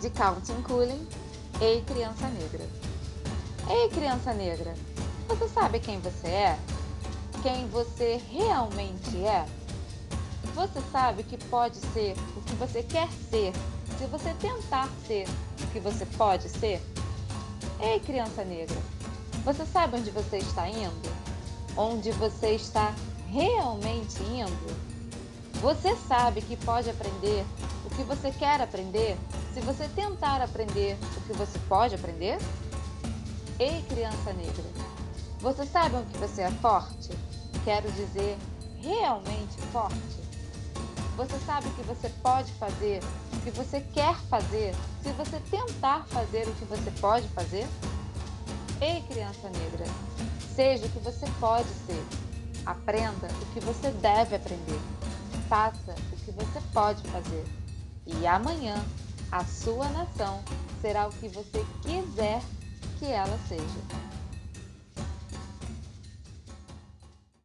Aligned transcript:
de 0.00 0.10
Counting 0.10 0.62
Cooling, 0.62 1.06
Ei 1.60 1.82
Criança 1.82 2.28
Negra. 2.28 2.64
Ei 3.68 3.88
Criança 3.88 4.32
Negra, 4.32 4.74
você 5.28 5.48
sabe 5.48 5.80
quem 5.80 6.00
você 6.00 6.28
é? 6.28 6.58
Quem 7.42 7.68
você 7.68 8.20
realmente 8.30 9.24
é? 9.24 9.44
Você 10.54 10.80
sabe 10.92 11.22
que 11.22 11.36
pode 11.36 11.76
ser 11.92 12.14
o 12.36 12.40
que 12.42 12.54
você 12.54 12.82
quer 12.82 13.08
ser 13.30 13.52
se 13.98 14.06
você 14.06 14.32
tentar 14.34 14.88
ser 15.06 15.26
o 15.62 15.66
que 15.68 15.80
você 15.80 16.06
pode 16.06 16.48
ser? 16.48 16.80
Ei 17.80 17.98
Criança 18.00 18.44
Negra, 18.44 18.76
você 19.44 19.66
sabe 19.66 19.98
onde 19.98 20.10
você 20.10 20.38
está 20.38 20.68
indo? 20.68 21.10
Onde 21.76 22.12
você 22.12 22.50
está 22.50 22.94
realmente 23.28 24.22
indo? 24.22 24.88
Você 25.60 25.96
sabe 25.96 26.40
que 26.40 26.56
pode 26.56 26.88
aprender 26.88 27.44
o 27.84 27.90
que 27.90 28.02
você 28.04 28.30
quer 28.30 28.60
aprender 28.60 29.16
se 29.54 29.60
você 29.60 29.88
tentar 29.88 30.42
aprender 30.42 30.96
o 31.16 31.20
que 31.22 31.32
você 31.32 31.58
pode 31.68 31.94
aprender? 31.94 32.38
Ei, 33.58 33.82
criança 33.88 34.32
negra, 34.32 34.64
você 35.40 35.66
sabe 35.66 35.96
o 35.96 36.04
que 36.06 36.18
você 36.18 36.42
é 36.42 36.50
forte? 36.50 37.10
Quero 37.64 37.90
dizer, 37.92 38.36
realmente 38.80 39.60
forte. 39.72 40.18
Você 41.16 41.36
sabe 41.44 41.66
o 41.66 41.72
que 41.72 41.82
você 41.82 42.08
pode 42.22 42.52
fazer, 42.52 43.00
o 43.32 43.40
que 43.40 43.50
você 43.50 43.80
quer 43.80 44.14
fazer, 44.30 44.74
se 45.02 45.10
você 45.12 45.40
tentar 45.50 46.06
fazer 46.06 46.46
o 46.46 46.54
que 46.54 46.64
você 46.64 46.90
pode 47.00 47.26
fazer? 47.28 47.66
Ei, 48.80 49.02
criança 49.08 49.50
negra, 49.50 49.84
seja 50.54 50.86
o 50.86 50.88
que 50.88 51.00
você 51.00 51.26
pode 51.40 51.68
ser. 51.86 52.04
Aprenda 52.64 53.26
o 53.26 53.46
que 53.52 53.60
você 53.60 53.90
deve 53.90 54.36
aprender. 54.36 54.80
Faça 55.48 55.94
o 56.12 56.16
que 56.16 56.30
você 56.30 56.60
pode 56.72 57.02
fazer. 57.10 57.44
E 58.06 58.26
amanhã 58.26 58.76
a 59.30 59.44
sua 59.44 59.88
nação 59.90 60.42
será 60.80 61.06
o 61.06 61.12
que 61.12 61.28
você 61.28 61.64
quiser 61.82 62.40
que 62.98 63.06
ela 63.06 63.38
seja. 63.48 64.08